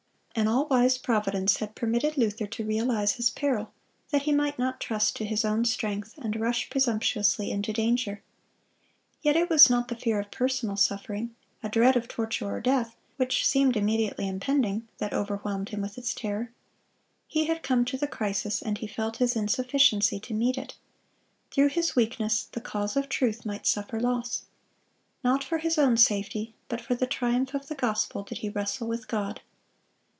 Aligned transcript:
(217) 0.33 0.47
An 0.47 0.57
all 0.57 0.67
wise 0.81 0.97
Providence 0.97 1.57
had 1.57 1.75
permitted 1.75 2.15
Luther 2.17 2.47
to 2.47 2.63
realize 2.63 3.15
his 3.15 3.29
peril, 3.29 3.73
that 4.11 4.21
he 4.21 4.31
might 4.31 4.57
not 4.57 4.79
trust 4.79 5.13
to 5.17 5.25
his 5.25 5.43
own 5.43 5.65
strength, 5.65 6.13
and 6.19 6.39
rush 6.39 6.69
presumptuously 6.69 7.51
into 7.51 7.73
danger. 7.73 8.23
Yet 9.21 9.35
it 9.35 9.49
was 9.49 9.69
not 9.69 9.89
the 9.89 9.95
fear 9.97 10.21
of 10.21 10.31
personal 10.31 10.77
suffering, 10.77 11.35
a 11.61 11.67
dread 11.67 11.97
of 11.97 12.07
torture 12.07 12.49
or 12.49 12.61
death, 12.61 12.95
which 13.17 13.45
seemed 13.45 13.75
immediately 13.75 14.25
impending, 14.25 14.87
that 14.99 15.11
overwhelmed 15.13 15.67
him 15.69 15.81
with 15.81 15.97
its 15.97 16.13
terror. 16.15 16.53
He 17.27 17.45
had 17.47 17.61
come 17.61 17.83
to 17.83 17.97
the 17.97 18.07
crisis, 18.07 18.61
and 18.61 18.77
he 18.77 18.87
felt 18.87 19.17
his 19.17 19.35
insufficiency 19.35 20.17
to 20.21 20.33
meet 20.33 20.57
it. 20.57 20.77
Through 21.51 21.69
his 21.69 21.93
weakness 21.93 22.45
the 22.45 22.61
cause 22.61 22.95
of 22.95 23.09
truth 23.09 23.45
might 23.45 23.67
suffer 23.67 23.99
loss. 23.99 24.45
Not 25.25 25.43
for 25.43 25.57
his 25.57 25.77
own 25.77 25.97
safety, 25.97 26.55
but 26.69 26.79
for 26.79 26.95
the 26.95 27.05
triumph 27.05 27.53
of 27.53 27.67
the 27.67 27.75
gospel 27.75 28.23
did 28.23 28.37
he 28.37 28.47
wrestle 28.49 28.87
with 28.87 29.09
God. 29.09 29.41